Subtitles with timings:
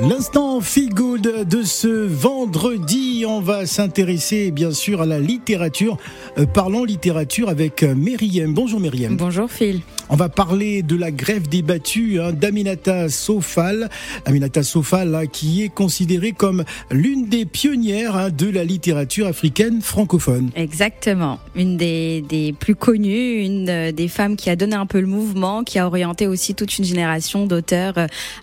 [0.00, 5.96] L'instant feel good de ce vendredi, on va s'intéresser bien sûr à la littérature.
[6.38, 8.54] Euh, parlons littérature avec euh, Myriam.
[8.54, 9.16] Bonjour Myriam.
[9.16, 9.80] Bonjour Phil.
[10.08, 13.90] On va parler de la grève des battus hein, d'Aminata Sofal.
[14.24, 19.82] Aminata Sofal hein, qui est considérée comme l'une des pionnières hein, de la littérature africaine
[19.82, 20.50] francophone.
[20.54, 21.40] Exactement.
[21.56, 25.08] Une des, des plus connues, une euh, des femmes qui a donné un peu le
[25.08, 27.94] mouvement, qui a orienté aussi toute une génération d'auteurs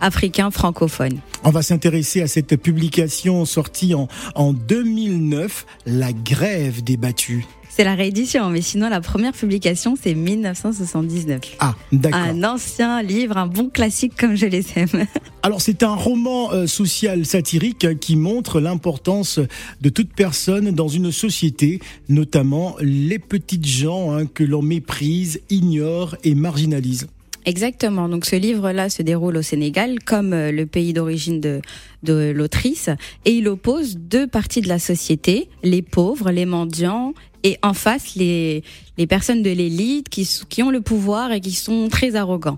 [0.01, 1.21] africains francophones.
[1.47, 7.45] On va s'intéresser à cette publication sortie en, en 2009, La grève des battus.
[7.69, 11.41] C'est la réédition, mais sinon la première publication c'est 1979.
[11.59, 12.19] Ah, d'accord.
[12.19, 15.05] Un ancien livre, un bon classique comme je les aime.
[15.43, 19.39] Alors c'est un roman euh, social satirique hein, qui montre l'importance
[19.81, 26.15] de toute personne dans une société, notamment les petites gens hein, que l'on méprise, ignore
[26.23, 27.07] et marginalise.
[27.45, 28.09] Exactement.
[28.09, 31.61] Donc ce livre-là se déroule au Sénégal, comme euh, le pays d'origine de,
[32.01, 32.89] de l'autrice,
[33.25, 38.15] et il oppose deux parties de la société les pauvres, les mendiants, et en face
[38.15, 38.63] les
[38.97, 42.57] les personnes de l'élite qui qui ont le pouvoir et qui sont très arrogants.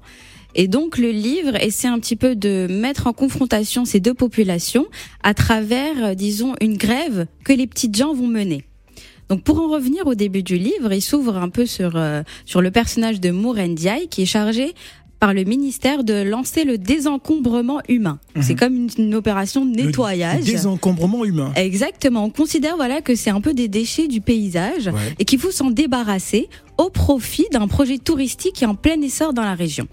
[0.56, 4.88] Et donc le livre essaie un petit peu de mettre en confrontation ces deux populations
[5.22, 8.64] à travers, euh, disons, une grève que les petites gens vont mener.
[9.30, 12.61] Donc pour en revenir au début du livre, il s'ouvre un peu sur euh, sur
[12.61, 14.73] le personnage de Mour Ndiaye qui est chargé
[15.19, 18.19] par le ministère de lancer le désencombrement humain.
[18.36, 18.42] Mhm.
[18.44, 20.42] C'est comme une, une opération de nettoyage.
[20.42, 21.52] Le désencombrement humain.
[21.56, 22.23] Exactement.
[22.23, 25.16] On considère voilà que c'est un peu des déchets du paysage Ouais.
[25.17, 26.47] et qu'il faut s'en débarrasser
[26.78, 29.88] au profit d'un projet touristique qui est en plein essor dans la région.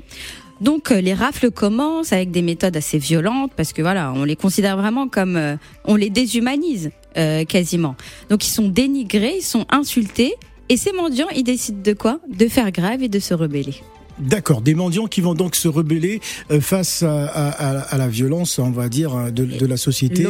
[0.60, 4.36] Donc euh, les rafles commencent avec des méthodes assez violentes parce que voilà, on les
[4.36, 7.96] considère vraiment comme euh, on les déshumanise euh, quasiment.
[8.30, 10.34] Donc ils sont dénigrés, ils sont insultés
[10.68, 12.20] et ces mendiants, ils décident de quoi?
[12.32, 13.74] De faire grève et de se rebeller.
[14.18, 16.20] D'accord, des mendiants qui vont donc se rebeller
[16.52, 19.76] euh, face à, à- à- à la violence, on va dire, euh, de, de la
[19.76, 20.28] société, de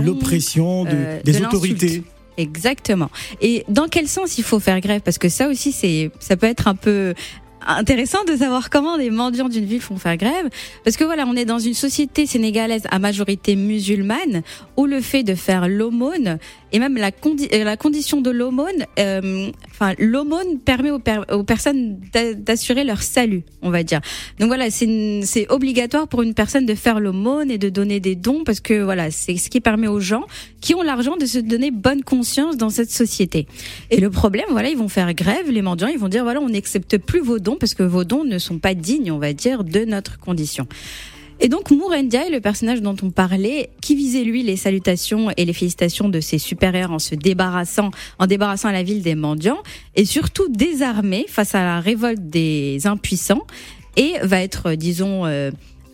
[0.00, 2.02] L'oppression, de- euh, des de autorités.
[2.36, 3.10] Exactement.
[3.40, 5.00] Et dans quel sens il faut faire grève?
[5.02, 7.14] Parce que ça aussi, c'est, ça peut être un peu
[7.66, 10.48] intéressant de savoir comment des mendiants d'une ville font faire grève.
[10.84, 14.42] Parce que voilà, on est dans une société sénégalaise à majorité musulmane
[14.76, 16.38] où le fait de faire l'aumône
[16.74, 22.00] et même la, euh, la condition de l'aumône, euh, enfin l'aumône permet aux, aux personnes
[22.12, 24.00] d'a- d'assurer leur salut, on va dire.
[24.40, 28.42] Donc voilà, c'est obligatoire pour une personne de faire l'aumône et de donner des dons
[28.42, 30.24] parce que voilà, c'est ce qui permet aux gens
[30.60, 33.46] qui ont l'argent de se donner bonne conscience dans cette société.
[33.92, 36.48] Et le problème, voilà, ils vont faire grève, les mendiants, ils vont dire voilà, on
[36.48, 39.62] n'accepte plus vos dons parce que vos dons ne sont pas dignes, on va dire,
[39.62, 40.66] de notre condition.
[41.40, 45.44] Et donc Mour Ndiaye, le personnage dont on parlait, qui visait lui les salutations et
[45.44, 49.62] les félicitations de ses supérieurs en se débarrassant, en débarrassant la ville des mendiants,
[49.94, 53.46] et surtout désarmé face à la révolte des impuissants,
[53.96, 55.50] et va être, disons, euh, euh,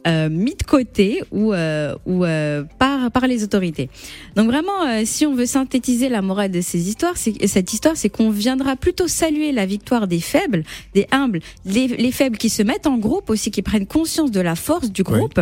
[0.07, 3.89] mis de côté ou, euh, ou euh, par, par les autorités.
[4.37, 7.97] Donc vraiment, euh, si on veut synthétiser la morale de ces histoires, c'est, cette histoire,
[7.97, 12.51] c'est qu'on viendra plutôt saluer la victoire des faibles, des humbles, les, les faibles qui
[12.51, 15.41] se mettent en groupe aussi, qui prennent conscience de la force du groupe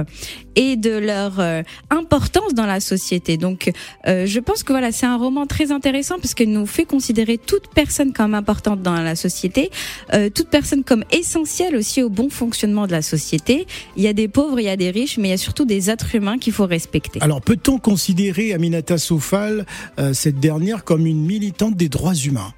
[0.59, 3.37] et de leur euh, importance dans la société.
[3.37, 3.71] Donc,
[4.09, 7.39] euh, je pense que voilà, c'est un roman très intéressant parce qu'il nous fait considérer
[7.39, 9.71] toute personne comme importante dans la société,
[10.15, 13.69] euh, toute personne comme essentielle aussi au bon fonctionnement de la société.
[13.97, 15.65] Il y a des pauvres, il y a des riches, mais il y a surtout
[15.65, 17.19] des êtres humains qu'il faut respecter.
[17.23, 19.67] Alors peut-on considérer Aminata Sofal,
[19.99, 22.53] euh, cette dernière, comme une militante des droits humains?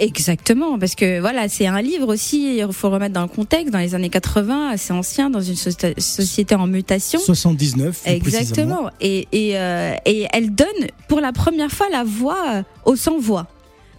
[0.00, 3.80] Exactement, parce que voilà, c'est un livre aussi, il faut remettre dans le contexte, dans
[3.80, 7.18] les années 80, assez ancien, dans une soci- société en mutation.
[7.18, 8.38] 79 plus précisément.
[8.38, 8.90] Exactement.
[9.00, 10.66] Et, et, euh, et elle donne
[11.08, 13.48] pour la première fois la voix euh, aux sans-voix.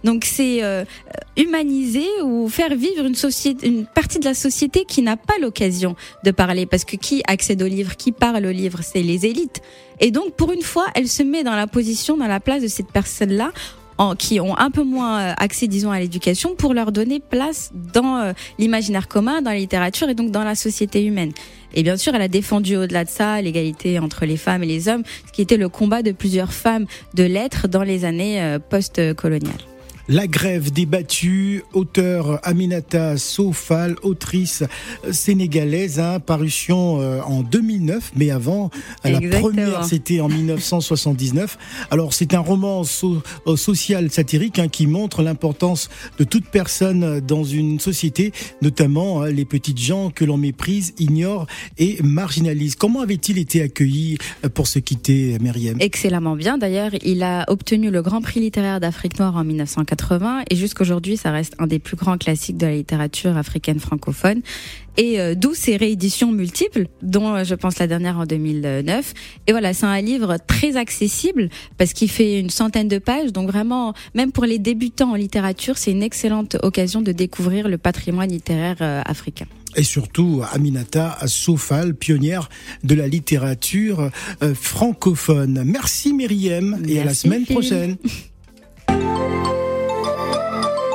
[0.04, 0.84] Donc c'est euh,
[1.36, 5.96] humaniser ou faire vivre une société, une partie de la société qui n'a pas l'occasion
[6.24, 9.60] de parler, parce que qui accède au livre, qui parle au livre, c'est les élites.
[10.00, 12.68] Et donc pour une fois, elle se met dans la position, dans la place de
[12.68, 13.52] cette personne-là,
[14.18, 18.16] qui ont un peu moins euh, accès, disons, à l'éducation, pour leur donner place dans
[18.16, 21.32] euh, l'imaginaire commun, dans la littérature et donc dans la société humaine.
[21.74, 24.88] Et bien sûr, elle a défendu au-delà de ça l'égalité entre les femmes et les
[24.88, 28.58] hommes, ce qui était le combat de plusieurs femmes de lettres dans les années euh,
[28.58, 29.52] post-coloniales.
[30.12, 34.64] La grève des battus, auteur Aminata Sofal, autrice
[35.12, 38.70] sénégalaise, hein, parution euh, en 2009, mais avant,
[39.04, 41.56] la première c'était en 1979.
[41.92, 47.20] Alors c'est un roman so- euh, social satirique hein, qui montre l'importance de toute personne
[47.20, 51.46] dans une société, notamment hein, les petites gens que l'on méprise, ignore
[51.78, 52.74] et marginalise.
[52.74, 55.76] Comment avait-il été accueilli euh, pour se quitter, Myriam?
[55.78, 56.58] Excellemment bien.
[56.58, 59.99] D'ailleurs, il a obtenu le Grand Prix littéraire d'Afrique noire en 1990.
[60.00, 64.40] 80 et jusqu'aujourd'hui, ça reste un des plus grands classiques de la littérature africaine francophone.
[64.96, 69.14] Et euh, d'où ces rééditions multiples, dont euh, je pense la dernière en 2009.
[69.46, 71.48] Et voilà, c'est un livre très accessible
[71.78, 73.32] parce qu'il fait une centaine de pages.
[73.32, 77.78] Donc vraiment, même pour les débutants en littérature, c'est une excellente occasion de découvrir le
[77.78, 82.48] patrimoine littéraire euh, africain et surtout Aminata Sofal, pionnière
[82.84, 84.10] de la littérature
[84.42, 85.62] euh, francophone.
[85.64, 87.96] Merci Myriam et à la semaine prochaine.